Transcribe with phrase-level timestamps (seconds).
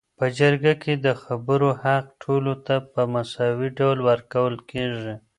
[0.17, 5.15] په جرګه کي د خبرو حق ټولو ته په مساوي ډول ورکول کيږي